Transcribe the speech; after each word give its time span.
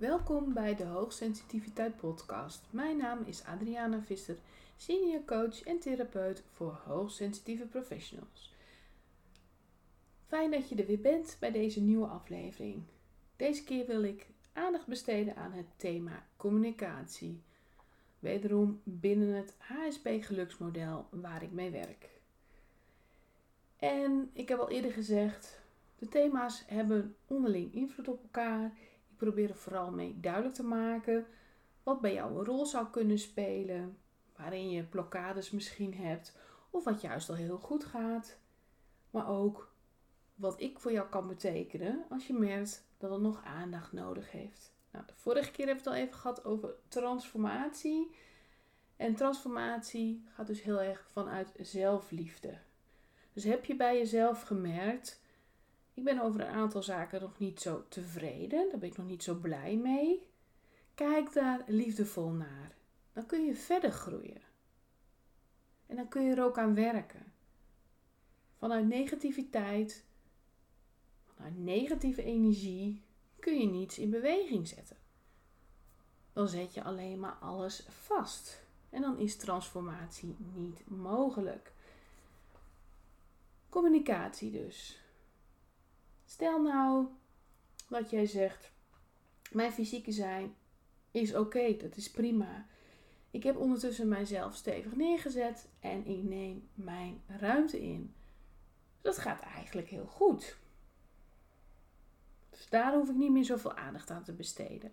Welkom 0.00 0.52
bij 0.52 0.76
de 0.76 0.84
Hoogsensitiviteit 0.84 1.96
Podcast. 1.96 2.66
Mijn 2.70 2.96
naam 2.96 3.22
is 3.24 3.44
Adriana 3.44 4.02
Visser, 4.02 4.36
senior 4.76 5.24
coach 5.24 5.62
en 5.62 5.78
therapeut 5.78 6.42
voor 6.50 6.80
hoogsensitieve 6.84 7.64
professionals. 7.64 8.54
Fijn 10.26 10.50
dat 10.50 10.68
je 10.68 10.74
er 10.74 10.86
weer 10.86 11.00
bent 11.00 11.36
bij 11.40 11.50
deze 11.50 11.80
nieuwe 11.80 12.06
aflevering. 12.06 12.82
Deze 13.36 13.64
keer 13.64 13.86
wil 13.86 14.02
ik 14.02 14.26
aandacht 14.52 14.86
besteden 14.86 15.36
aan 15.36 15.52
het 15.52 15.66
thema 15.76 16.26
communicatie. 16.36 17.42
Wederom 18.18 18.80
binnen 18.84 19.34
het 19.34 19.54
HSP 19.58 20.08
geluksmodel 20.20 21.06
waar 21.10 21.42
ik 21.42 21.52
mee 21.52 21.70
werk. 21.70 22.10
En 23.76 24.30
ik 24.32 24.48
heb 24.48 24.58
al 24.58 24.70
eerder 24.70 24.92
gezegd, 24.92 25.60
de 25.98 26.08
thema's 26.08 26.64
hebben 26.66 27.14
onderling 27.26 27.74
invloed 27.74 28.08
op 28.08 28.22
elkaar 28.22 28.72
probeer 29.20 29.48
er 29.48 29.56
vooral 29.56 29.90
mee 29.90 30.20
duidelijk 30.20 30.54
te 30.54 30.62
maken 30.62 31.26
wat 31.82 32.00
bij 32.00 32.12
jou 32.14 32.38
een 32.38 32.44
rol 32.44 32.66
zou 32.66 32.86
kunnen 32.90 33.18
spelen, 33.18 33.98
waarin 34.36 34.70
je 34.70 34.82
blokkades 34.82 35.50
misschien 35.50 35.94
hebt 35.94 36.36
of 36.70 36.84
wat 36.84 37.00
juist 37.00 37.28
al 37.28 37.34
heel 37.34 37.58
goed 37.58 37.84
gaat. 37.84 38.38
Maar 39.10 39.28
ook 39.28 39.72
wat 40.34 40.60
ik 40.60 40.78
voor 40.78 40.92
jou 40.92 41.08
kan 41.08 41.28
betekenen 41.28 42.04
als 42.08 42.26
je 42.26 42.32
merkt 42.32 42.84
dat 42.98 43.10
het 43.10 43.20
nog 43.20 43.44
aandacht 43.44 43.92
nodig 43.92 44.30
heeft. 44.30 44.72
Nou, 44.90 45.06
de 45.06 45.14
vorige 45.14 45.50
keer 45.50 45.66
hebben 45.66 45.84
we 45.84 45.90
het 45.90 45.98
al 45.98 46.04
even 46.06 46.18
gehad 46.18 46.44
over 46.44 46.74
transformatie. 46.88 48.14
En 48.96 49.14
transformatie 49.14 50.24
gaat 50.34 50.46
dus 50.46 50.62
heel 50.62 50.80
erg 50.80 51.06
vanuit 51.12 51.52
zelfliefde. 51.58 52.58
Dus 53.32 53.44
heb 53.44 53.64
je 53.64 53.76
bij 53.76 53.96
jezelf 53.96 54.42
gemerkt 54.42 55.19
ik 55.94 56.04
ben 56.04 56.20
over 56.20 56.40
een 56.40 56.54
aantal 56.54 56.82
zaken 56.82 57.20
nog 57.20 57.38
niet 57.38 57.60
zo 57.60 57.84
tevreden. 57.88 58.68
Daar 58.70 58.78
ben 58.78 58.88
ik 58.88 58.96
nog 58.96 59.06
niet 59.06 59.22
zo 59.22 59.34
blij 59.34 59.76
mee. 59.76 60.26
Kijk 60.94 61.32
daar 61.32 61.62
liefdevol 61.66 62.30
naar. 62.30 62.74
Dan 63.12 63.26
kun 63.26 63.44
je 63.44 63.54
verder 63.54 63.90
groeien. 63.90 64.40
En 65.86 65.96
dan 65.96 66.08
kun 66.08 66.22
je 66.22 66.34
er 66.34 66.44
ook 66.44 66.58
aan 66.58 66.74
werken. 66.74 67.32
Vanuit 68.58 68.86
negativiteit, 68.86 70.04
vanuit 71.34 71.58
negatieve 71.58 72.22
energie, 72.22 73.02
kun 73.38 73.60
je 73.60 73.66
niets 73.66 73.98
in 73.98 74.10
beweging 74.10 74.68
zetten. 74.68 74.96
Dan 76.32 76.48
zet 76.48 76.74
je 76.74 76.82
alleen 76.82 77.20
maar 77.20 77.36
alles 77.40 77.86
vast. 77.88 78.62
En 78.90 79.00
dan 79.00 79.18
is 79.18 79.36
transformatie 79.36 80.36
niet 80.54 80.88
mogelijk. 80.88 81.72
Communicatie 83.68 84.50
dus. 84.50 85.00
Stel 86.30 86.62
nou 86.62 87.06
dat 87.88 88.10
jij 88.10 88.26
zegt: 88.26 88.70
Mijn 89.50 89.72
fysieke 89.72 90.12
zijn 90.12 90.54
is 91.10 91.34
oké, 91.34 91.76
dat 91.76 91.96
is 91.96 92.10
prima. 92.10 92.66
Ik 93.30 93.42
heb 93.42 93.56
ondertussen 93.56 94.08
mijzelf 94.08 94.54
stevig 94.54 94.96
neergezet 94.96 95.68
en 95.80 96.06
ik 96.06 96.22
neem 96.22 96.68
mijn 96.74 97.22
ruimte 97.26 97.82
in. 97.82 98.14
Dat 99.00 99.18
gaat 99.18 99.40
eigenlijk 99.40 99.88
heel 99.88 100.06
goed. 100.06 100.56
Dus 102.50 102.68
daar 102.68 102.94
hoef 102.94 103.08
ik 103.08 103.16
niet 103.16 103.30
meer 103.32 103.44
zoveel 103.44 103.74
aandacht 103.74 104.10
aan 104.10 104.24
te 104.24 104.32
besteden. 104.32 104.92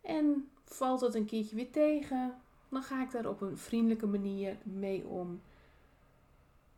En 0.00 0.50
valt 0.64 1.00
het 1.00 1.14
een 1.14 1.26
keertje 1.26 1.56
weer 1.56 1.70
tegen, 1.70 2.40
dan 2.68 2.82
ga 2.82 3.02
ik 3.02 3.10
daar 3.10 3.28
op 3.28 3.40
een 3.40 3.58
vriendelijke 3.58 4.06
manier 4.06 4.56
mee 4.62 5.06
om. 5.06 5.40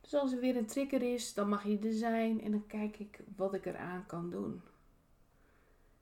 Dus 0.05 0.15
als 0.15 0.33
er 0.33 0.41
weer 0.41 0.57
een 0.57 0.67
trigger 0.67 1.03
is, 1.03 1.35
dan 1.35 1.49
mag 1.49 1.65
je 1.65 1.79
er 1.79 1.93
zijn 1.93 2.43
en 2.43 2.51
dan 2.51 2.67
kijk 2.67 2.99
ik 2.99 3.21
wat 3.37 3.55
ik 3.55 3.67
eraan 3.67 4.07
kan 4.07 4.31
doen. 4.31 4.63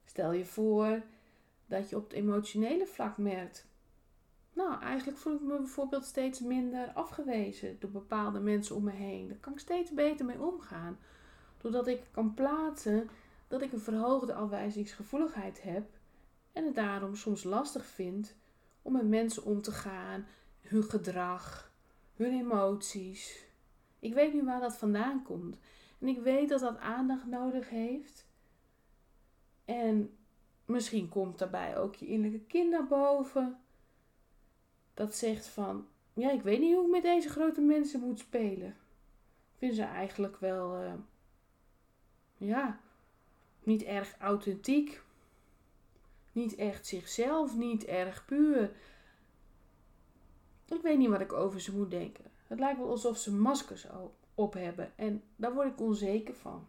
Stel 0.05 0.33
je 0.33 0.45
voor 0.45 1.03
dat 1.67 1.89
je 1.89 1.97
op 1.97 2.03
het 2.03 2.13
emotionele 2.13 2.87
vlak 2.87 3.19
merkt. 3.19 3.67
Nou, 4.53 4.81
eigenlijk 4.81 5.19
voel 5.19 5.35
ik 5.35 5.41
me 5.41 5.57
bijvoorbeeld 5.57 6.05
steeds 6.05 6.41
minder 6.41 6.93
afgewezen 6.93 7.77
door 7.81 7.91
bepaalde 7.91 8.41
mensen 8.41 8.77
om 8.77 8.85
me 8.85 8.91
heen. 8.91 9.29
Daar 9.29 9.39
kan 9.39 9.53
ik 9.53 9.59
steeds 9.59 9.91
beter 9.91 10.25
mee 10.25 10.41
omgaan. 10.41 10.99
Doordat 11.59 11.87
ik 11.87 12.03
kan 12.11 12.35
plaatsen 12.35 13.09
dat 13.49 13.63
ik 13.63 13.73
een 13.73 13.81
verhoogde 13.81 14.35
afwijzingsgevoeligheid 14.35 15.63
heb 15.63 15.89
en 16.53 16.65
het 16.65 16.75
daarom 16.75 17.17
soms 17.17 17.45
lastig 17.45 17.87
vind 17.87 18.35
om 18.83 18.93
met 18.93 19.09
mensen 19.09 19.45
om 19.45 19.63
te 19.63 19.73
gaan, 19.73 20.27
hun 20.61 20.85
gedrag, 20.85 21.73
hun 22.15 22.33
emoties. 22.33 23.51
Ik 24.03 24.15
weet 24.15 24.33
nu 24.33 24.45
waar 24.45 24.61
dat 24.61 24.77
vandaan 24.77 25.23
komt. 25.23 25.59
En 25.99 26.09
ik 26.09 26.19
weet 26.19 26.49
dat 26.49 26.61
dat 26.61 26.79
aandacht 26.79 27.27
nodig 27.27 27.69
heeft. 27.69 28.27
En 29.65 30.17
misschien 30.65 31.09
komt 31.09 31.39
daarbij 31.39 31.79
ook 31.79 31.95
je 31.95 32.07
innerlijke 32.07 32.47
kind 32.47 32.71
naar 32.71 32.87
boven. 32.87 33.61
Dat 34.95 35.15
zegt 35.15 35.47
van, 35.47 35.87
ja, 36.13 36.31
ik 36.31 36.43
weet 36.43 36.61
niet 36.61 36.75
hoe 36.75 36.85
ik 36.85 36.91
met 36.91 37.03
deze 37.03 37.29
grote 37.29 37.61
mensen 37.61 38.01
moet 38.01 38.19
spelen. 38.19 38.77
Vind 39.59 39.75
ze 39.75 39.83
eigenlijk 39.83 40.37
wel, 40.37 40.83
uh, 40.83 40.93
ja, 42.37 42.81
niet 43.63 43.83
erg 43.83 44.17
authentiek. 44.19 45.03
Niet 46.33 46.55
echt 46.55 46.87
zichzelf, 46.87 47.57
niet 47.57 47.85
erg 47.85 48.25
puur. 48.25 48.73
Ik 50.69 50.83
weet 50.83 50.99
niet 50.99 51.09
wat 51.09 51.21
ik 51.21 51.33
over 51.33 51.61
ze 51.61 51.77
moet 51.77 51.91
denken. 51.91 52.32
Het 52.53 52.61
lijkt 52.61 52.79
wel 52.79 52.91
alsof 52.91 53.19
ze 53.19 53.33
maskers 53.33 53.87
op 54.35 54.55
hebben 54.55 54.93
en 54.97 55.23
daar 55.37 55.55
word 55.55 55.73
ik 55.73 55.81
onzeker 55.81 56.35
van. 56.35 56.69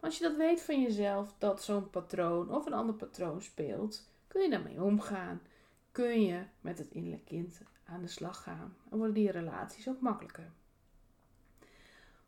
Als 0.00 0.18
je 0.18 0.24
dat 0.24 0.36
weet 0.36 0.62
van 0.62 0.82
jezelf, 0.82 1.34
dat 1.38 1.62
zo'n 1.62 1.90
patroon 1.90 2.54
of 2.54 2.66
een 2.66 2.72
ander 2.72 2.94
patroon 2.94 3.42
speelt, 3.42 4.08
kun 4.28 4.42
je 4.42 4.50
daarmee 4.50 4.82
omgaan. 4.82 5.40
Kun 5.92 6.22
je 6.22 6.42
met 6.60 6.78
het 6.78 6.90
innerlijk 6.90 7.24
kind 7.24 7.60
aan 7.84 8.02
de 8.02 8.08
slag 8.08 8.42
gaan 8.42 8.76
en 8.90 8.96
worden 8.96 9.14
die 9.14 9.30
relaties 9.30 9.88
ook 9.88 10.00
makkelijker. 10.00 10.52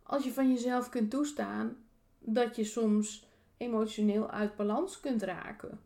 Als 0.03 0.25
je 0.25 0.33
van 0.33 0.53
jezelf 0.53 0.89
kunt 0.89 1.11
toestaan 1.11 1.77
dat 2.19 2.57
je 2.57 2.65
soms 2.65 3.27
emotioneel 3.57 4.31
uit 4.31 4.57
balans 4.57 5.01
kunt 5.01 5.23
raken, 5.23 5.81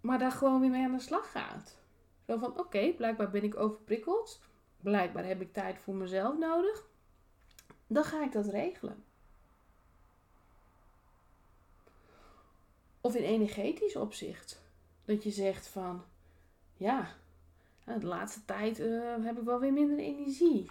maar 0.00 0.18
daar 0.18 0.32
gewoon 0.32 0.60
weer 0.60 0.70
mee 0.70 0.84
aan 0.84 0.92
de 0.92 1.00
slag 1.00 1.30
gaat. 1.30 1.80
Zo 2.26 2.38
van, 2.38 2.58
oké, 2.58 2.92
blijkbaar 2.92 3.30
ben 3.30 3.42
ik 3.42 3.56
overprikkeld. 3.56 4.40
Blijkbaar 4.80 5.24
heb 5.24 5.40
ik 5.40 5.52
tijd 5.52 5.78
voor 5.78 5.94
mezelf 5.94 6.38
nodig. 6.38 6.86
Dan 7.86 8.04
ga 8.04 8.24
ik 8.24 8.32
dat 8.32 8.46
regelen. 8.46 9.04
Of 13.00 13.14
in 13.14 13.24
energetisch 13.24 13.96
opzicht. 13.96 14.62
Dat 15.04 15.22
je 15.22 15.30
zegt 15.30 15.68
van, 15.68 16.04
ja, 16.76 17.14
de 17.84 18.06
laatste 18.06 18.44
tijd 18.44 18.80
uh, 18.80 19.24
heb 19.24 19.38
ik 19.38 19.44
wel 19.44 19.60
weer 19.60 19.72
minder 19.72 19.98
energie. 19.98 20.70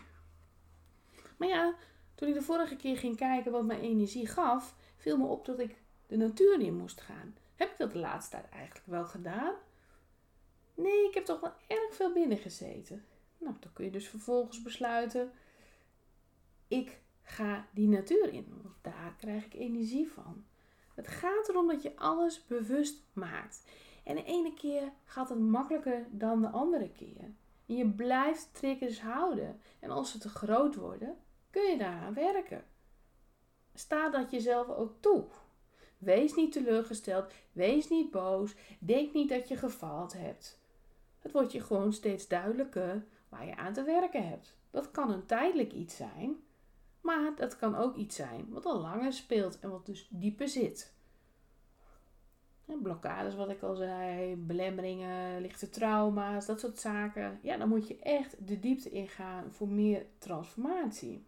Maar 1.38 1.48
ja, 1.48 1.76
toen 2.16 2.28
ik 2.28 2.34
de 2.34 2.42
vorige 2.42 2.76
keer 2.76 2.98
ging 2.98 3.18
kijken 3.18 3.52
wat 3.52 3.66
mijn 3.66 3.82
energie 3.82 4.28
gaf, 4.28 4.76
viel 4.98 5.18
me 5.18 5.26
op 5.26 5.46
dat 5.46 5.60
ik 5.60 5.76
de 6.08 6.18
natuur 6.18 6.60
in 6.60 6.78
moest 6.78 7.02
gaan. 7.02 7.36
Heb 7.56 7.72
ik 7.72 7.78
dat 7.78 7.92
de 7.92 8.00
laatste 8.00 8.32
tijd 8.32 8.50
eigenlijk 8.50 8.86
wel 8.86 9.06
gedaan? 9.06 9.54
Nee, 10.82 11.08
ik 11.08 11.14
heb 11.14 11.26
toch 11.26 11.40
wel 11.40 11.54
erg 11.68 11.94
veel 11.96 12.14
binnen 12.14 12.38
gezeten. 12.38 13.06
Nou, 13.38 13.56
dan 13.60 13.74
kun 13.74 13.86
je 13.86 13.92
dus 13.92 14.08
vervolgens 14.08 14.62
besluiten: 14.62 15.32
ik 16.68 17.00
ga 17.24 17.68
die 17.74 17.88
natuur 17.88 18.34
in, 18.34 18.48
want 18.62 18.76
daar 18.82 19.16
krijg 19.18 19.46
ik 19.46 19.54
energie 19.54 20.12
van. 20.12 20.46
Het 20.96 21.08
gaat 21.08 21.50
erom 21.50 21.68
dat 21.68 21.82
je 21.82 21.96
alles 21.96 22.46
bewust 22.46 23.04
maakt. 23.14 23.64
En 24.04 24.16
de 24.16 24.24
ene 24.24 24.54
keer 24.54 24.92
gaat 25.06 25.30
het 25.30 25.40
makkelijker 25.40 26.08
dan 26.10 26.42
de 26.42 26.50
andere 26.50 26.90
keer. 26.90 27.34
En 27.66 27.76
je 27.76 27.90
blijft 27.90 28.50
triggers 28.54 29.02
houden. 29.02 29.62
En 29.80 29.90
als 29.90 30.12
ze 30.12 30.18
te 30.18 30.30
groot 30.30 30.76
worden, 30.76 31.18
kun 31.50 31.72
je 31.72 31.78
daaraan 31.78 32.14
werken. 32.14 32.66
Sta 33.74 34.10
dat 34.10 34.32
jezelf 34.32 34.70
ook 34.70 34.94
toe. 35.00 35.26
Wees 35.98 36.36
niet 36.36 36.52
teleurgesteld, 36.52 37.32
wees 37.52 37.90
niet 37.90 38.12
boos, 38.12 38.56
denk 38.80 39.14
niet 39.14 39.30
dat 39.30 39.48
je 39.48 39.56
gefaald 39.56 40.14
hebt. 40.14 40.61
Het 41.22 41.32
wordt 41.32 41.52
je 41.52 41.62
gewoon 41.62 41.94
steeds 41.94 42.28
duidelijker 42.28 43.06
waar 43.30 43.46
je 43.46 43.56
aan 43.56 43.74
te 43.74 43.84
werken 43.84 44.28
hebt. 44.28 44.56
Dat 44.72 44.92
kan 44.92 45.12
een 45.12 45.26
tijdelijk 45.26 45.74
iets 45.74 45.96
zijn, 45.96 46.44
maar 47.02 47.36
dat 47.36 47.56
kan 47.56 47.76
ook 47.76 47.96
iets 47.96 48.16
zijn 48.16 48.50
wat 48.50 48.66
al 48.66 48.80
langer 48.80 49.14
speelt 49.14 49.60
en 49.60 49.70
wat 49.70 49.86
dus 49.86 50.08
dieper 50.10 50.48
zit. 50.48 50.94
blokkades, 52.82 53.36
wat 53.36 53.50
ik 53.50 53.62
al 53.62 53.76
zei, 53.76 54.36
belemmeringen, 54.36 55.42
lichte 55.42 55.70
trauma's, 55.70 56.46
dat 56.46 56.60
soort 56.60 56.80
zaken. 56.80 57.40
Ja, 57.42 57.58
dan 57.58 57.70
moet 57.70 57.88
je 57.88 58.00
echt 58.00 58.48
de 58.48 58.60
diepte 58.60 58.90
ingaan 58.90 59.52
voor 59.52 59.68
meer 59.68 60.06
transformatie. 60.18 61.26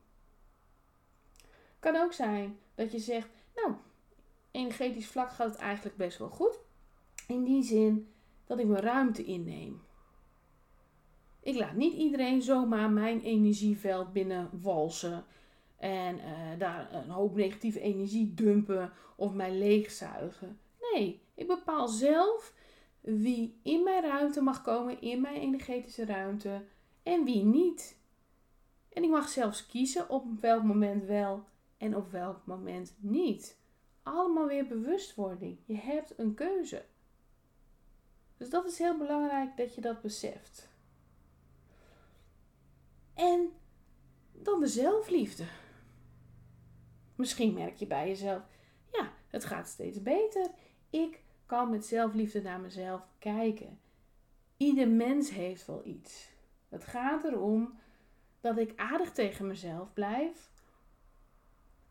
Kan 1.79 1.95
ook 1.95 2.13
zijn 2.13 2.57
dat 2.75 2.91
je 2.91 2.99
zegt, 2.99 3.29
nou, 3.55 3.73
energetisch 4.51 5.07
vlak 5.07 5.31
gaat 5.31 5.49
het 5.49 5.59
eigenlijk 5.59 5.97
best 5.97 6.17
wel 6.17 6.29
goed. 6.29 6.59
In 7.27 7.43
die 7.43 7.63
zin 7.63 8.12
dat 8.45 8.59
ik 8.59 8.67
mijn 8.67 8.83
ruimte 8.83 9.23
inneem. 9.23 9.81
Ik 11.39 11.55
laat 11.55 11.75
niet 11.75 11.93
iedereen 11.93 12.41
zomaar 12.41 12.89
mijn 12.89 13.21
energieveld 13.21 14.13
binnen 14.13 14.49
walsen 14.61 15.25
en 15.77 16.17
uh, 16.17 16.59
daar 16.59 16.93
een 16.93 17.09
hoop 17.09 17.35
negatieve 17.35 17.79
energie 17.79 18.33
dumpen 18.33 18.91
of 19.15 19.33
mij 19.33 19.57
leegzuigen. 19.57 20.59
Nee, 20.93 21.21
ik 21.33 21.47
bepaal 21.47 21.87
zelf 21.87 22.53
wie 23.01 23.59
in 23.63 23.83
mijn 23.83 24.03
ruimte 24.03 24.41
mag 24.41 24.61
komen, 24.61 25.01
in 25.01 25.21
mijn 25.21 25.35
energetische 25.35 26.05
ruimte 26.05 26.63
en 27.03 27.23
wie 27.23 27.43
niet. 27.43 27.97
En 28.89 29.03
ik 29.03 29.09
mag 29.09 29.29
zelfs 29.29 29.65
kiezen 29.65 30.09
op 30.09 30.25
welk 30.41 30.63
moment 30.63 31.05
wel 31.05 31.43
en 31.77 31.95
op 31.95 32.11
welk 32.11 32.45
moment 32.45 32.95
niet. 32.99 33.57
Allemaal 34.03 34.47
weer 34.47 34.67
bewustwording. 34.67 35.57
Je 35.65 35.75
hebt 35.75 36.13
een 36.19 36.33
keuze. 36.33 36.85
Dus 38.43 38.51
dat 38.51 38.65
is 38.65 38.77
heel 38.77 38.97
belangrijk 38.97 39.57
dat 39.57 39.75
je 39.75 39.81
dat 39.81 40.01
beseft. 40.01 40.69
En 43.13 43.51
dan 44.31 44.59
de 44.59 44.67
zelfliefde. 44.67 45.43
Misschien 47.15 47.53
merk 47.53 47.75
je 47.75 47.87
bij 47.87 48.07
jezelf, 48.07 48.41
ja, 48.91 49.11
het 49.27 49.45
gaat 49.45 49.67
steeds 49.67 50.01
beter. 50.01 50.47
Ik 50.89 51.23
kan 51.45 51.69
met 51.69 51.85
zelfliefde 51.85 52.41
naar 52.41 52.59
mezelf 52.59 53.01
kijken. 53.19 53.79
Ieder 54.57 54.87
mens 54.87 55.29
heeft 55.29 55.65
wel 55.65 55.85
iets. 55.85 56.29
Het 56.69 56.83
gaat 56.83 57.23
erom 57.23 57.79
dat 58.41 58.57
ik 58.57 58.73
aardig 58.75 59.11
tegen 59.11 59.47
mezelf 59.47 59.93
blijf 59.93 60.51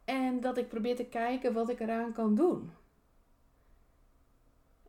en 0.05 0.41
dat 0.41 0.57
ik 0.57 0.69
probeer 0.69 0.97
te 0.97 1.07
kijken 1.07 1.53
wat 1.53 1.69
ik 1.69 1.81
eraan 1.81 2.13
kan 2.13 2.35
doen. 2.35 2.73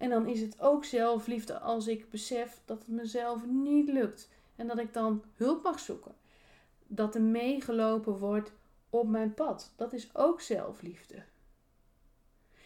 En 0.04 0.10
dan 0.10 0.28
is 0.28 0.42
het 0.42 0.62
ook 0.62 0.86
zelfliefde 0.86 1.60
als 1.60 1.88
ik 1.88 2.10
besef 2.10 2.62
dat 2.66 2.80
het 2.80 2.88
mezelf 2.88 3.46
niet 3.46 3.88
lukt 3.88 4.30
en 4.56 4.68
dat 4.68 4.78
ik 4.78 4.94
dan 4.94 5.24
hulp 5.36 5.64
mag 5.64 5.80
zoeken. 5.80 6.16
Dat 6.88 7.16
er 7.16 7.22
meegelopen 7.22 8.18
wordt 8.18 8.52
op 8.90 9.08
mijn 9.08 9.34
pad. 9.34 9.74
Dat 9.76 9.94
is 9.94 10.16
ook 10.16 10.42
zelfliefde. 10.42 11.24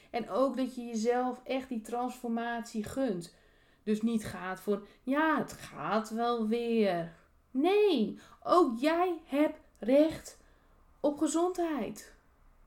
En 0.10 0.30
ook 0.30 0.58
dat 0.58 0.76
je 0.76 0.86
jezelf 0.86 1.42
echt 1.44 1.70
die 1.70 1.82
transformatie 1.82 2.84
gunt. 2.84 3.36
Dus 3.84 4.02
niet 4.02 4.26
gaat 4.26 4.60
voor, 4.60 4.88
ja, 5.04 5.38
het 5.38 5.54
gaat 5.54 6.10
wel 6.10 6.48
weer. 6.48 7.14
Nee, 7.52 8.20
ook 8.44 8.80
jij 8.80 9.22
hebt 9.26 9.60
recht 9.80 10.38
op 11.00 11.18
gezondheid. 11.18 12.14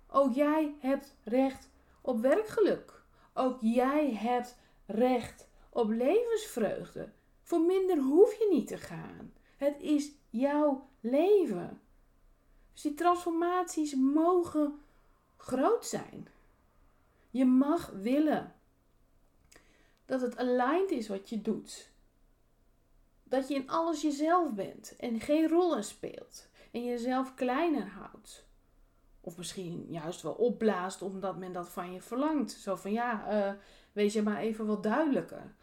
Ook 0.08 0.34
jij 0.34 0.74
hebt 0.78 1.14
recht 1.24 1.68
op 2.00 2.20
werkgeluk. 2.20 2.99
Ook 3.34 3.60
jij 3.60 4.12
hebt 4.14 4.56
recht 4.86 5.48
op 5.68 5.88
levensvreugde. 5.88 7.12
Voor 7.42 7.60
minder 7.60 7.98
hoef 7.98 8.34
je 8.34 8.48
niet 8.50 8.66
te 8.66 8.76
gaan. 8.76 9.32
Het 9.56 9.80
is 9.80 10.10
jouw 10.30 10.88
leven. 11.00 11.80
Dus 12.72 12.82
die 12.82 12.94
transformaties 12.94 13.94
mogen 13.94 14.80
groot 15.36 15.86
zijn. 15.86 16.28
Je 17.30 17.44
mag 17.44 17.90
willen 17.90 18.54
dat 20.06 20.20
het 20.20 20.36
aligned 20.36 20.90
is 20.90 21.08
wat 21.08 21.28
je 21.28 21.42
doet. 21.42 21.90
Dat 23.24 23.48
je 23.48 23.54
in 23.54 23.68
alles 23.68 24.02
jezelf 24.02 24.52
bent 24.52 24.96
en 24.96 25.20
geen 25.20 25.48
rollen 25.48 25.84
speelt 25.84 26.48
en 26.70 26.84
jezelf 26.84 27.34
kleiner 27.34 27.86
houdt. 27.86 28.48
Of 29.20 29.36
misschien 29.36 29.86
juist 29.88 30.22
wel 30.22 30.32
opblaast 30.32 31.02
omdat 31.02 31.36
men 31.36 31.52
dat 31.52 31.68
van 31.68 31.92
je 31.92 32.00
verlangt. 32.00 32.50
Zo 32.50 32.76
van 32.76 32.92
ja, 32.92 33.32
uh, 33.32 33.52
wees 33.92 34.12
je 34.12 34.22
maar 34.22 34.38
even 34.38 34.66
wat 34.66 34.82
duidelijker. 34.82 35.54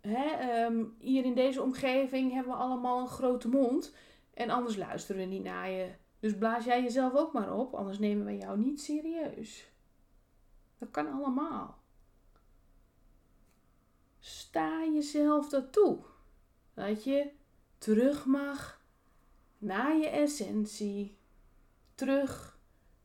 Hè, 0.00 0.24
ehm, 0.24 0.84
hier 0.98 1.24
in 1.24 1.34
deze 1.34 1.62
omgeving 1.62 2.32
hebben 2.32 2.52
we 2.52 2.58
allemaal 2.58 3.00
een 3.00 3.08
grote 3.08 3.48
mond. 3.48 3.94
En 4.34 4.50
anders 4.50 4.76
luisteren 4.76 5.20
we 5.20 5.26
niet 5.28 5.44
naar 5.44 5.70
je. 5.70 5.94
Dus 6.20 6.36
blaas 6.36 6.64
jij 6.64 6.82
jezelf 6.82 7.14
ook 7.14 7.32
maar 7.32 7.54
op, 7.54 7.74
anders 7.74 7.98
nemen 7.98 8.26
we 8.26 8.36
jou 8.36 8.58
niet 8.58 8.80
serieus. 8.80 9.70
Dat 10.78 10.90
kan 10.90 11.12
allemaal. 11.12 11.78
Sta 14.18 14.84
jezelf 14.84 15.48
dat 15.48 15.72
toe. 15.72 15.98
Dat 16.74 17.04
je 17.04 17.30
terug 17.78 18.24
mag 18.24 18.80
naar 19.58 19.96
je 19.96 20.08
essentie. 20.08 21.18
Terug 21.96 22.58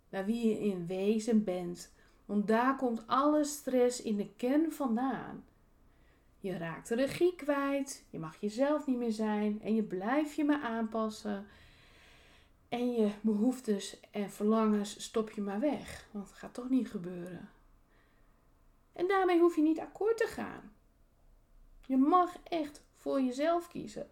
naar 0.09 0.25
wie 0.25 0.47
je 0.47 0.59
in 0.59 0.88
wezen 0.88 1.43
bent. 1.43 1.91
Want 2.25 2.47
daar 2.47 2.75
komt 2.75 3.07
alle 3.07 3.43
stress 3.43 4.01
in 4.01 4.17
de 4.17 4.29
kern 4.35 4.71
vandaan. 4.71 5.43
Je 6.39 6.57
raakt 6.57 6.88
de 6.88 6.95
regie 6.95 7.35
kwijt, 7.35 8.03
je 8.09 8.19
mag 8.19 8.35
jezelf 8.39 8.88
niet 8.88 8.97
meer 8.97 9.11
zijn 9.11 9.61
en 9.61 9.75
je 9.75 9.83
blijft 9.83 10.35
je 10.35 10.43
maar 10.43 10.61
aanpassen. 10.61 11.47
En 12.69 12.91
je 12.91 13.11
behoeftes 13.21 13.99
en 14.11 14.31
verlangens 14.31 15.03
stop 15.03 15.31
je 15.31 15.41
maar 15.41 15.59
weg, 15.59 16.07
want 16.11 16.29
het 16.29 16.37
gaat 16.37 16.53
toch 16.53 16.69
niet 16.69 16.89
gebeuren. 16.89 17.49
En 18.94 19.07
daarmee 19.07 19.39
hoef 19.39 19.55
je 19.55 19.61
niet 19.61 19.79
akkoord 19.79 20.17
te 20.17 20.27
gaan. 20.27 20.73
Je 21.85 21.97
mag 21.97 22.35
echt 22.44 22.81
voor 22.95 23.21
jezelf 23.21 23.67
kiezen. 23.67 24.09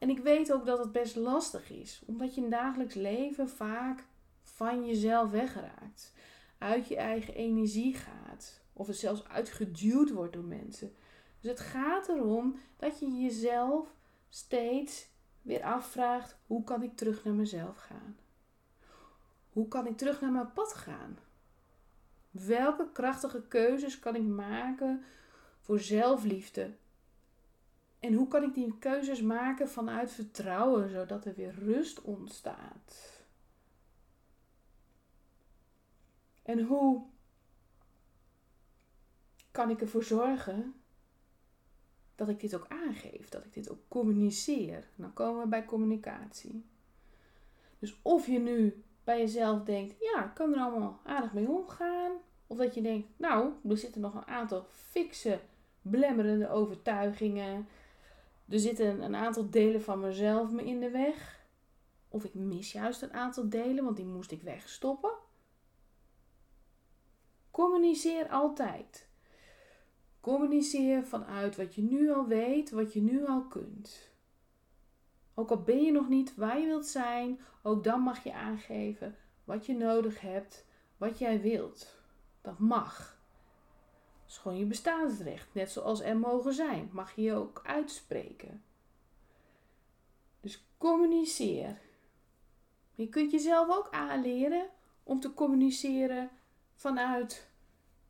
En 0.00 0.10
ik 0.10 0.18
weet 0.18 0.52
ook 0.52 0.66
dat 0.66 0.78
het 0.78 0.92
best 0.92 1.16
lastig 1.16 1.70
is, 1.70 2.02
omdat 2.06 2.34
je 2.34 2.40
in 2.40 2.50
dagelijks 2.50 2.94
leven 2.94 3.48
vaak 3.48 4.04
van 4.42 4.86
jezelf 4.86 5.30
weggeraakt, 5.30 6.12
uit 6.58 6.88
je 6.88 6.96
eigen 6.96 7.34
energie 7.34 7.94
gaat, 7.94 8.60
of 8.72 8.88
er 8.88 8.94
zelfs 8.94 9.28
uitgeduwd 9.28 10.10
wordt 10.10 10.32
door 10.32 10.44
mensen. 10.44 10.92
Dus 11.40 11.50
het 11.50 11.60
gaat 11.60 12.08
erom 12.08 12.58
dat 12.76 12.98
je 12.98 13.06
jezelf 13.06 13.94
steeds 14.28 15.08
weer 15.42 15.62
afvraagt: 15.62 16.36
hoe 16.46 16.64
kan 16.64 16.82
ik 16.82 16.96
terug 16.96 17.24
naar 17.24 17.34
mezelf 17.34 17.76
gaan? 17.76 18.16
Hoe 19.52 19.68
kan 19.68 19.86
ik 19.86 19.96
terug 19.96 20.20
naar 20.20 20.32
mijn 20.32 20.52
pad 20.52 20.74
gaan? 20.74 21.18
Welke 22.30 22.92
krachtige 22.92 23.42
keuzes 23.48 23.98
kan 23.98 24.16
ik 24.16 24.26
maken 24.26 25.04
voor 25.60 25.80
zelfliefde? 25.80 26.70
En 28.00 28.14
hoe 28.14 28.28
kan 28.28 28.42
ik 28.42 28.54
die 28.54 28.78
keuzes 28.78 29.20
maken 29.20 29.68
vanuit 29.68 30.10
vertrouwen, 30.12 30.90
zodat 30.90 31.24
er 31.24 31.34
weer 31.34 31.54
rust 31.54 32.02
ontstaat? 32.02 33.20
En 36.42 36.60
hoe 36.60 37.02
kan 39.50 39.70
ik 39.70 39.80
ervoor 39.80 40.04
zorgen 40.04 40.74
dat 42.14 42.28
ik 42.28 42.40
dit 42.40 42.54
ook 42.54 42.66
aangeef, 42.68 43.28
dat 43.28 43.44
ik 43.44 43.54
dit 43.54 43.70
ook 43.70 43.80
communiceer? 43.88 44.88
Dan 44.96 45.12
komen 45.12 45.42
we 45.42 45.48
bij 45.48 45.64
communicatie. 45.64 46.64
Dus 47.78 47.98
of 48.02 48.26
je 48.26 48.38
nu 48.38 48.82
bij 49.04 49.18
jezelf 49.18 49.62
denkt, 49.62 49.94
ja, 50.00 50.24
ik 50.24 50.34
kan 50.34 50.54
er 50.54 50.60
allemaal 50.60 51.00
aardig 51.04 51.32
mee 51.32 51.48
omgaan. 51.48 52.12
Of 52.46 52.56
dat 52.56 52.74
je 52.74 52.82
denkt, 52.82 53.08
nou, 53.16 53.52
er 53.68 53.78
zitten 53.78 54.00
nog 54.00 54.14
een 54.14 54.26
aantal 54.26 54.66
fikse, 54.70 55.40
blemmerende 55.82 56.48
overtuigingen. 56.48 57.68
Er 58.50 58.58
zitten 58.58 59.02
een 59.02 59.14
aantal 59.14 59.50
delen 59.50 59.82
van 59.82 60.00
mezelf 60.00 60.50
me 60.50 60.64
in 60.64 60.80
de 60.80 60.90
weg. 60.90 61.46
Of 62.08 62.24
ik 62.24 62.34
mis 62.34 62.72
juist 62.72 63.02
een 63.02 63.12
aantal 63.12 63.48
delen, 63.48 63.84
want 63.84 63.96
die 63.96 64.06
moest 64.06 64.30
ik 64.30 64.42
wegstoppen. 64.42 65.12
Communiceer 67.50 68.28
altijd. 68.28 69.08
Communiceer 70.20 71.04
vanuit 71.04 71.56
wat 71.56 71.74
je 71.74 71.82
nu 71.82 72.12
al 72.12 72.26
weet, 72.26 72.70
wat 72.70 72.92
je 72.92 73.00
nu 73.00 73.26
al 73.26 73.46
kunt. 73.46 74.10
Ook 75.34 75.50
al 75.50 75.62
ben 75.62 75.82
je 75.82 75.92
nog 75.92 76.08
niet 76.08 76.34
waar 76.34 76.60
je 76.60 76.66
wilt 76.66 76.86
zijn, 76.86 77.40
ook 77.62 77.84
dan 77.84 78.00
mag 78.00 78.24
je 78.24 78.32
aangeven 78.32 79.16
wat 79.44 79.66
je 79.66 79.74
nodig 79.74 80.20
hebt, 80.20 80.66
wat 80.96 81.18
jij 81.18 81.40
wilt. 81.40 81.98
Dat 82.40 82.58
mag. 82.58 83.19
Is 84.30 84.40
je 84.58 84.64
bestaansrecht. 84.64 85.54
Net 85.54 85.70
zoals 85.70 86.00
er 86.00 86.16
mogen 86.16 86.54
zijn, 86.54 86.88
mag 86.92 87.14
je 87.14 87.22
je 87.22 87.34
ook 87.34 87.60
uitspreken. 87.64 88.62
Dus 90.40 90.64
communiceer. 90.78 91.80
Je 92.94 93.08
kunt 93.08 93.30
jezelf 93.30 93.68
ook 93.68 93.88
aanleren 93.90 94.68
om 95.02 95.20
te 95.20 95.34
communiceren 95.34 96.30
vanuit 96.74 97.50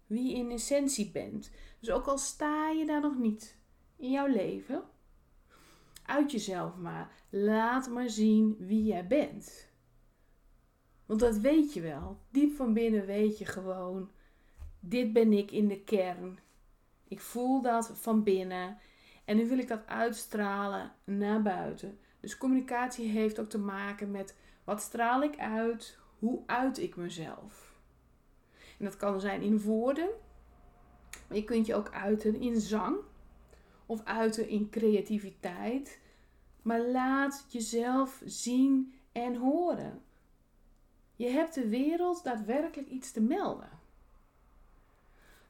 wie 0.06 0.30
je 0.30 0.34
in 0.34 0.50
essentie 0.50 1.10
bent. 1.10 1.50
Dus 1.78 1.90
ook 1.90 2.06
al 2.06 2.18
sta 2.18 2.70
je 2.70 2.86
daar 2.86 3.00
nog 3.00 3.18
niet 3.18 3.56
in 3.96 4.10
jouw 4.10 4.26
leven, 4.26 4.82
uit 6.02 6.30
jezelf 6.30 6.76
maar. 6.76 7.12
Laat 7.30 7.88
maar 7.88 8.08
zien 8.08 8.56
wie 8.58 8.84
jij 8.84 9.06
bent. 9.06 9.68
Want 11.06 11.20
dat 11.20 11.36
weet 11.36 11.72
je 11.72 11.80
wel. 11.80 12.18
Diep 12.30 12.54
van 12.54 12.72
binnen 12.72 13.06
weet 13.06 13.38
je 13.38 13.44
gewoon. 13.44 14.10
Dit 14.80 15.12
ben 15.12 15.32
ik 15.32 15.50
in 15.50 15.68
de 15.68 15.80
kern. 15.80 16.38
Ik 17.08 17.20
voel 17.20 17.62
dat 17.62 17.90
van 17.94 18.22
binnen. 18.22 18.78
En 19.25 19.37
nu 19.37 19.49
wil 19.49 19.58
ik 19.58 19.68
dat 19.68 19.87
uitstralen 19.87 20.92
naar 21.04 21.42
buiten. 21.42 21.99
Dus 22.20 22.38
communicatie 22.38 23.08
heeft 23.08 23.40
ook 23.40 23.49
te 23.49 23.58
maken 23.58 24.10
met 24.10 24.37
wat 24.64 24.80
straal 24.80 25.22
ik 25.22 25.38
uit? 25.38 25.99
Hoe 26.18 26.42
uit 26.46 26.78
ik 26.78 26.96
mezelf? 26.96 27.78
En 28.78 28.84
dat 28.84 28.96
kan 28.96 29.20
zijn 29.20 29.42
in 29.42 29.60
woorden. 29.60 30.08
Maar 31.28 31.37
je 31.37 31.44
kunt 31.44 31.66
je 31.66 31.75
ook 31.75 31.90
uiten 31.90 32.40
in 32.40 32.60
zang. 32.60 32.96
Of 33.87 34.04
uiten 34.04 34.49
in 34.49 34.70
creativiteit. 34.70 36.00
Maar 36.62 36.80
laat 36.80 37.46
jezelf 37.49 38.22
zien 38.25 38.94
en 39.12 39.37
horen. 39.37 40.02
Je 41.16 41.28
hebt 41.28 41.54
de 41.54 41.68
wereld 41.68 42.25
daadwerkelijk 42.25 42.88
iets 42.88 43.12
te 43.12 43.20
melden. 43.20 43.79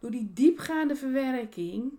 Door 0.00 0.10
die 0.10 0.32
diepgaande 0.32 0.96
verwerking 0.96 1.98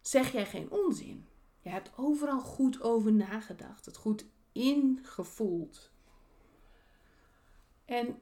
zeg 0.00 0.32
jij 0.32 0.46
geen 0.46 0.70
onzin. 0.70 1.26
Je 1.60 1.68
hebt 1.68 1.90
overal 1.96 2.40
goed 2.40 2.82
over 2.82 3.12
nagedacht, 3.12 3.84
het 3.84 3.96
goed 3.96 4.24
ingevoeld. 4.52 5.90
En 7.84 8.20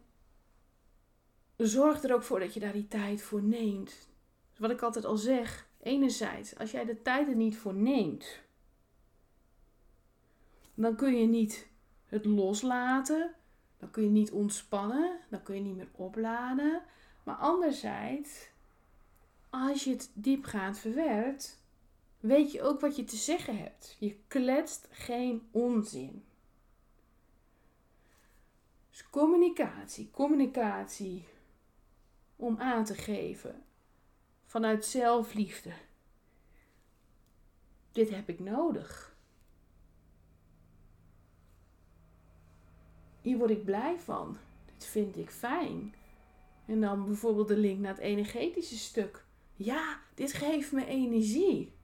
zorg 1.56 2.02
er 2.02 2.14
ook 2.14 2.22
voor 2.22 2.40
dat 2.40 2.54
je 2.54 2.60
daar 2.60 2.72
die 2.72 2.88
tijd 2.88 3.22
voor 3.22 3.42
neemt. 3.42 4.08
wat 4.56 4.70
ik 4.70 4.82
altijd 4.82 5.04
al 5.04 5.16
zeg, 5.16 5.68
enerzijds, 5.80 6.58
als 6.58 6.70
jij 6.70 6.84
de 6.84 7.02
tijd 7.02 7.28
er 7.28 7.36
niet 7.36 7.56
voor 7.56 7.74
neemt, 7.74 8.40
dan 10.74 10.96
kun 10.96 11.16
je 11.16 11.26
niet 11.26 11.68
het 12.04 12.24
loslaten, 12.24 13.34
dan 13.76 13.90
kun 13.90 14.02
je 14.02 14.10
niet 14.10 14.30
ontspannen, 14.30 15.18
dan 15.30 15.42
kun 15.42 15.54
je 15.54 15.60
niet 15.60 15.76
meer 15.76 15.90
opladen. 15.92 16.82
Maar 17.26 17.36
anderzijds, 17.36 18.48
als 19.50 19.84
je 19.84 19.90
het 19.90 20.10
diepgaand 20.14 20.78
verwerkt, 20.78 21.62
weet 22.20 22.52
je 22.52 22.62
ook 22.62 22.80
wat 22.80 22.96
je 22.96 23.04
te 23.04 23.16
zeggen 23.16 23.58
hebt. 23.58 23.96
Je 23.98 24.18
kletst 24.26 24.88
geen 24.90 25.48
onzin. 25.50 26.24
Dus 28.90 29.10
communicatie, 29.10 30.10
communicatie 30.10 31.24
om 32.36 32.60
aan 32.60 32.84
te 32.84 32.94
geven 32.94 33.64
vanuit 34.44 34.84
zelfliefde. 34.84 35.72
Dit 37.92 38.10
heb 38.10 38.28
ik 38.28 38.40
nodig. 38.40 39.16
Hier 43.22 43.38
word 43.38 43.50
ik 43.50 43.64
blij 43.64 43.98
van. 43.98 44.38
Dit 44.64 44.84
vind 44.84 45.16
ik 45.16 45.30
fijn. 45.30 45.94
En 46.66 46.80
dan 46.80 47.04
bijvoorbeeld 47.04 47.48
de 47.48 47.56
link 47.56 47.80
naar 47.80 47.94
het 47.94 48.02
energetische 48.02 48.78
stuk. 48.78 49.24
Ja, 49.54 50.00
dit 50.14 50.32
geeft 50.32 50.72
me 50.72 50.86
energie. 50.86 51.74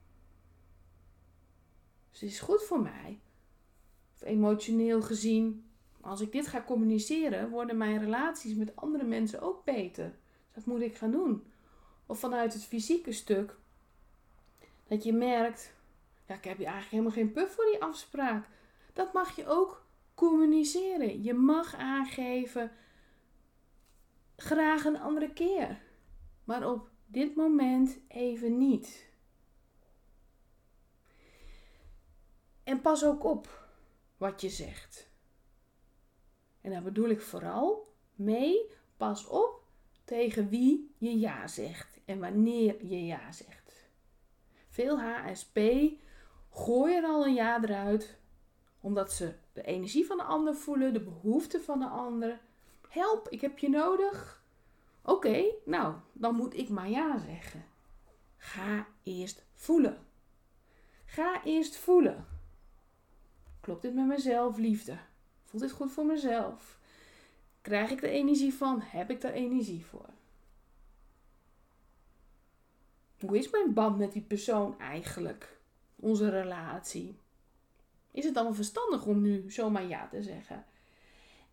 Dus 2.11 2.21
het 2.21 2.29
is 2.29 2.39
goed 2.39 2.63
voor 2.63 2.81
mij. 2.81 3.19
Of 4.13 4.21
emotioneel 4.21 5.01
gezien, 5.01 5.65
als 6.01 6.21
ik 6.21 6.31
dit 6.31 6.47
ga 6.47 6.63
communiceren, 6.63 7.49
worden 7.49 7.77
mijn 7.77 7.99
relaties 7.99 8.55
met 8.55 8.75
andere 8.75 9.03
mensen 9.03 9.41
ook 9.41 9.63
beter. 9.63 10.05
Dus 10.05 10.53
dat 10.53 10.65
moet 10.65 10.81
ik 10.81 10.95
gaan 10.95 11.11
doen. 11.11 11.43
Of 12.05 12.19
vanuit 12.19 12.53
het 12.53 12.63
fysieke 12.65 13.11
stuk, 13.11 13.55
dat 14.87 15.03
je 15.03 15.13
merkt, 15.13 15.73
ja, 16.27 16.35
ik 16.35 16.43
heb 16.43 16.57
hier 16.57 16.67
eigenlijk 16.67 16.91
helemaal 16.91 17.11
geen 17.11 17.31
puff 17.31 17.55
voor 17.55 17.65
die 17.65 17.81
afspraak. 17.81 18.47
Dat 18.93 19.13
mag 19.13 19.35
je 19.35 19.47
ook 19.47 19.85
communiceren. 20.13 21.23
Je 21.23 21.33
mag 21.33 21.75
aangeven, 21.75 22.71
graag 24.43 24.85
een 24.85 24.99
andere 24.99 25.33
keer. 25.33 25.81
Maar 26.43 26.69
op 26.71 26.89
dit 27.05 27.35
moment 27.35 27.99
even 28.07 28.57
niet. 28.57 29.11
En 32.63 32.81
pas 32.81 33.05
ook 33.05 33.23
op 33.23 33.67
wat 34.17 34.41
je 34.41 34.49
zegt. 34.49 35.11
En 36.61 36.71
daar 36.71 36.83
bedoel 36.83 37.09
ik 37.09 37.21
vooral 37.21 37.87
mee, 38.15 38.71
pas 38.97 39.27
op 39.27 39.63
tegen 40.03 40.49
wie 40.49 40.95
je 40.97 41.19
ja 41.19 41.47
zegt 41.47 41.99
en 42.05 42.19
wanneer 42.19 42.85
je 42.85 43.05
ja 43.05 43.31
zegt. 43.31 43.89
Veel 44.69 44.99
HSP 44.99 45.59
gooien 46.49 47.03
al 47.05 47.25
een 47.25 47.33
ja 47.33 47.63
eruit 47.63 48.21
omdat 48.79 49.13
ze 49.13 49.33
de 49.53 49.61
energie 49.61 50.05
van 50.05 50.17
de 50.17 50.23
ander 50.23 50.55
voelen, 50.55 50.93
de 50.93 51.03
behoeften 51.03 51.63
van 51.63 51.79
de 51.79 51.87
ander. 51.87 52.41
Help, 52.93 53.29
ik 53.29 53.41
heb 53.41 53.59
je 53.59 53.69
nodig. 53.69 54.43
Oké, 55.01 55.45
nou, 55.65 55.95
dan 56.11 56.35
moet 56.35 56.57
ik 56.57 56.69
maar 56.69 56.89
ja 56.89 57.17
zeggen. 57.17 57.65
Ga 58.37 58.87
eerst 59.03 59.45
voelen. 59.53 59.97
Ga 61.05 61.43
eerst 61.43 61.75
voelen. 61.75 62.25
Klopt 63.59 63.81
dit 63.81 63.93
met 63.93 64.05
mijn 64.05 64.53
liefde? 64.55 64.97
Voelt 65.43 65.63
dit 65.63 65.71
goed 65.71 65.91
voor 65.91 66.05
mezelf? 66.05 66.79
Krijg 67.61 67.91
ik 67.91 68.03
er 68.03 68.09
energie 68.09 68.53
van? 68.53 68.81
Heb 68.81 69.09
ik 69.09 69.23
er 69.23 69.33
energie 69.33 69.85
voor? 69.85 70.09
Hoe 73.19 73.37
is 73.37 73.49
mijn 73.49 73.73
band 73.73 73.97
met 73.97 74.11
die 74.11 74.21
persoon 74.21 74.79
eigenlijk? 74.79 75.59
Onze 75.95 76.29
relatie? 76.29 77.17
Is 78.11 78.25
het 78.25 78.33
dan 78.33 78.55
verstandig 78.55 79.05
om 79.05 79.21
nu 79.21 79.51
zomaar 79.51 79.85
ja 79.85 80.07
te 80.07 80.21
zeggen? 80.21 80.65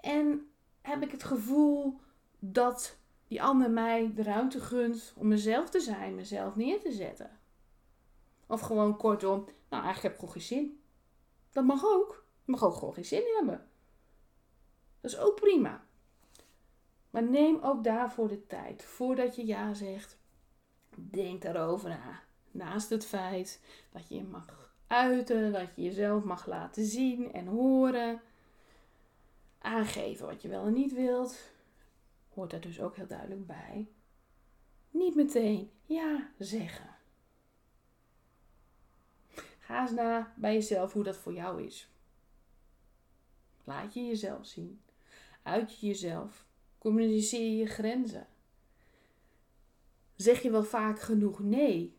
En 0.00 0.49
heb 0.80 1.02
ik 1.02 1.10
het 1.10 1.24
gevoel 1.24 2.00
dat 2.38 2.96
die 3.28 3.42
ander 3.42 3.70
mij 3.70 4.12
de 4.14 4.22
ruimte 4.22 4.60
gunt 4.60 5.12
om 5.16 5.28
mezelf 5.28 5.70
te 5.70 5.80
zijn, 5.80 6.14
mezelf 6.14 6.56
neer 6.56 6.80
te 6.80 6.92
zetten? 6.92 7.38
Of 8.46 8.60
gewoon 8.60 8.96
kortom, 8.96 9.44
nou 9.68 9.84
eigenlijk 9.84 10.02
heb 10.02 10.12
ik 10.12 10.18
gewoon 10.18 10.32
geen 10.32 10.42
zin. 10.42 10.80
Dat 11.50 11.64
mag 11.64 11.84
ook. 11.84 12.24
Je 12.44 12.50
mag 12.50 12.64
ook 12.64 12.74
gewoon 12.74 12.94
geen 12.94 13.04
zin 13.04 13.22
hebben. 13.36 13.68
Dat 15.00 15.10
is 15.10 15.18
ook 15.18 15.34
prima. 15.34 15.84
Maar 17.10 17.22
neem 17.22 17.58
ook 17.62 17.84
daarvoor 17.84 18.28
de 18.28 18.46
tijd. 18.46 18.84
Voordat 18.84 19.36
je 19.36 19.46
ja 19.46 19.74
zegt, 19.74 20.18
denk 20.94 21.42
daarover 21.42 21.88
na. 21.88 22.22
Naast 22.50 22.90
het 22.90 23.06
feit 23.06 23.60
dat 23.92 24.08
je 24.08 24.14
je 24.14 24.24
mag 24.24 24.72
uiten, 24.86 25.52
dat 25.52 25.68
je 25.74 25.82
jezelf 25.82 26.24
mag 26.24 26.46
laten 26.46 26.84
zien 26.84 27.32
en 27.32 27.46
horen. 27.46 28.20
Aangeven 29.60 30.26
wat 30.26 30.42
je 30.42 30.48
wel 30.48 30.66
en 30.66 30.72
niet 30.72 30.92
wilt. 30.92 31.52
Hoort 32.28 32.50
daar 32.50 32.60
dus 32.60 32.80
ook 32.80 32.96
heel 32.96 33.06
duidelijk 33.06 33.46
bij. 33.46 33.88
Niet 34.90 35.14
meteen 35.14 35.70
ja 35.84 36.30
zeggen. 36.38 36.96
Ga 39.58 39.80
eens 39.80 39.90
na 39.90 40.34
bij 40.36 40.54
jezelf 40.54 40.92
hoe 40.92 41.04
dat 41.04 41.16
voor 41.16 41.32
jou 41.32 41.62
is. 41.62 41.88
Laat 43.64 43.94
je 43.94 44.06
jezelf 44.06 44.46
zien. 44.46 44.80
Uit 45.42 45.78
je 45.78 45.86
jezelf. 45.86 46.46
Communiceer 46.78 47.56
je 47.56 47.66
grenzen. 47.66 48.26
Zeg 50.16 50.42
je 50.42 50.50
wel 50.50 50.64
vaak 50.64 51.00
genoeg 51.00 51.38
nee, 51.38 51.96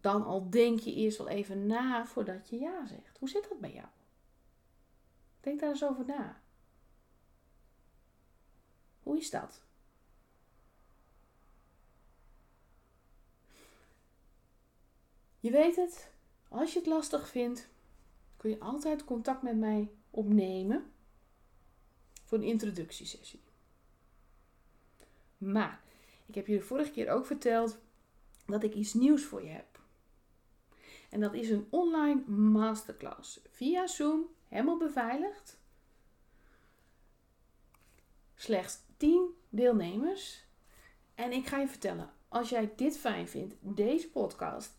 dan 0.00 0.24
al 0.24 0.50
denk 0.50 0.78
je 0.78 0.94
eerst 0.94 1.18
wel 1.18 1.28
even 1.28 1.66
na 1.66 2.06
voordat 2.06 2.48
je 2.48 2.58
ja 2.58 2.86
zegt. 2.86 3.18
Hoe 3.18 3.28
zit 3.28 3.48
dat 3.48 3.60
bij 3.60 3.72
jou? 3.72 3.86
Denk 5.40 5.60
daar 5.60 5.68
eens 5.68 5.84
over 5.84 6.04
na. 6.04 6.40
Hoe 9.06 9.18
is 9.18 9.30
dat? 9.30 9.62
Je 15.40 15.50
weet 15.50 15.76
het, 15.76 16.10
als 16.48 16.72
je 16.72 16.78
het 16.78 16.88
lastig 16.88 17.28
vindt, 17.28 17.68
kun 18.36 18.50
je 18.50 18.60
altijd 18.60 19.04
contact 19.04 19.42
met 19.42 19.56
mij 19.56 19.90
opnemen 20.10 20.92
voor 22.24 22.38
een 22.38 22.44
introductiesessie. 22.44 23.42
Maar 25.38 25.82
ik 26.26 26.34
heb 26.34 26.46
de 26.46 26.60
vorige 26.60 26.90
keer 26.90 27.10
ook 27.10 27.26
verteld 27.26 27.78
dat 28.46 28.62
ik 28.62 28.74
iets 28.74 28.94
nieuws 28.94 29.24
voor 29.24 29.42
je 29.42 29.50
heb. 29.50 29.80
En 31.10 31.20
dat 31.20 31.34
is 31.34 31.50
een 31.50 31.66
online 31.70 32.26
masterclass 32.30 33.40
via 33.50 33.86
Zoom, 33.86 34.24
helemaal 34.48 34.78
beveiligd. 34.78 35.58
Slechts 38.34 38.84
10 38.96 39.34
deelnemers. 39.48 40.44
En 41.14 41.32
ik 41.32 41.46
ga 41.46 41.58
je 41.58 41.68
vertellen, 41.68 42.10
als 42.28 42.48
jij 42.48 42.72
dit 42.76 42.98
fijn 42.98 43.28
vindt, 43.28 43.54
deze 43.60 44.10
podcast, 44.10 44.78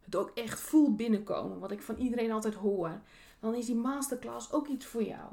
het 0.00 0.16
ook 0.16 0.30
echt 0.34 0.60
voelt 0.60 0.96
binnenkomen, 0.96 1.58
wat 1.58 1.70
ik 1.70 1.82
van 1.82 1.96
iedereen 1.96 2.32
altijd 2.32 2.54
hoor, 2.54 3.00
dan 3.40 3.54
is 3.54 3.66
die 3.66 3.74
masterclass 3.74 4.52
ook 4.52 4.66
iets 4.66 4.86
voor 4.86 5.02
jou. 5.02 5.32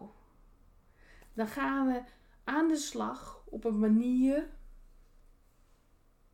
Dan 1.33 1.47
gaan 1.47 1.87
we 1.87 2.01
aan 2.43 2.67
de 2.67 2.75
slag 2.75 3.43
op 3.45 3.63
een 3.63 3.79
manier 3.79 4.49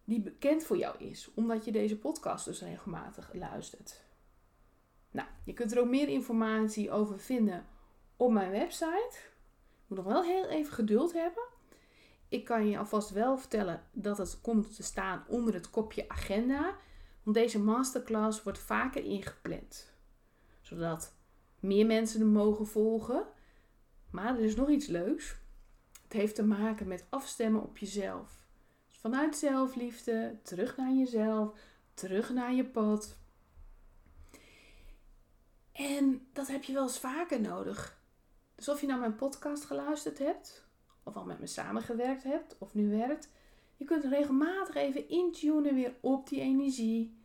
die 0.04 0.22
bekend 0.22 0.64
voor 0.64 0.78
jou 0.78 0.98
is, 0.98 1.32
omdat 1.34 1.66
je 1.66 1.72
deze 1.72 1.98
podcast 1.98 2.46
dus 2.46 2.62
regelmatig 2.62 3.34
luistert. 3.34 4.04
Nou, 5.12 5.28
je 5.44 5.54
kunt 5.54 5.72
er 5.72 5.80
ook 5.80 5.90
meer 5.90 6.08
informatie 6.08 6.92
over 6.92 7.20
vinden 7.20 7.66
op 8.16 8.32
mijn 8.32 8.52
website. 8.52 9.18
Moet 9.88 9.98
nog 9.98 10.08
wel 10.08 10.24
heel 10.24 10.48
even 10.48 10.74
geduld 10.74 11.14
hebben. 11.14 11.44
Ik 12.28 12.46
kan 12.46 12.68
je 12.68 12.78
alvast 12.78 13.10
wel 13.10 13.38
vertellen 13.38 13.84
dat 13.92 14.18
het 14.18 14.42
komt 14.42 14.76
te 14.76 14.84
staan 14.84 15.24
onder 15.28 15.54
het 15.54 15.70
kopje 15.70 16.10
agenda. 16.10 16.76
Want 17.24 17.36
deze 17.36 17.60
masterclass 17.60 18.44
wordt 18.44 18.60
vaker 18.60 19.04
ingepland. 19.04 19.94
Zodat 20.62 21.16
meer 21.60 21.86
mensen 21.86 22.20
hem 22.20 22.30
mogen 22.30 22.68
volgen. 22.68 23.26
Maar 24.12 24.36
er 24.38 24.44
is 24.44 24.56
nog 24.56 24.70
iets 24.70 24.88
leuks. 24.88 25.36
Het 26.04 26.14
heeft 26.14 26.36
te 26.36 26.44
maken 26.44 26.88
met 26.88 27.06
afstemmen 27.10 27.64
op 27.64 27.78
jezelf. 27.78 28.48
Dus 28.88 28.98
vanuit 28.98 29.38
zelfliefde, 29.38 30.40
terug 30.44 30.78
naar 30.78 30.94
jezelf, 30.94 31.60
terug 31.94 32.30
naar 32.30 32.54
je 32.54 32.66
pad. 32.66 33.18
En 35.72 36.28
dat 36.34 36.48
heb 36.48 36.64
je 36.64 36.74
wel 36.74 36.84
eens 36.84 37.00
vaker 37.00 37.42
nodig. 37.42 38.04
Dus 38.56 38.70
of 38.70 38.82
je 38.82 38.88
naar 38.88 39.00
mijn 39.00 39.16
podcast 39.16 39.66
geluisterd 39.66 40.18
hebt, 40.18 40.66
of 41.04 41.16
al 41.16 41.26
met 41.26 41.40
me 41.40 41.48
samengewerkt 41.48 42.24
hebt, 42.24 42.56
of 42.58 42.74
nu 42.74 42.90
werkt, 42.90 43.30
Je 43.78 43.86
kunt 43.86 44.04
regelmatig 44.04 44.76
even 44.76 45.10
intunen 45.10 45.76
weer 45.76 45.96
op 46.02 46.30
die 46.30 46.42
energie. 46.42 47.18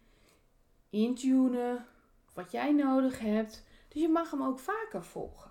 Intunen 0.91 1.87
wat 2.35 2.51
jij 2.51 2.73
nodig 2.73 3.19
hebt. 3.19 3.65
Dus 3.89 4.01
je 4.01 4.09
mag 4.09 4.31
hem 4.31 4.43
ook 4.43 4.59
vaker 4.59 5.05
volgen. 5.05 5.51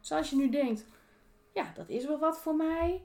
Zoals 0.00 0.30
je 0.30 0.36
nu 0.36 0.50
denkt, 0.50 0.86
ja, 1.54 1.72
dat 1.74 1.88
is 1.88 2.06
wel 2.06 2.18
wat 2.18 2.38
voor 2.38 2.54
mij. 2.54 3.02